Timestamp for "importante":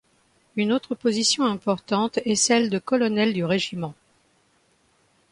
1.45-2.17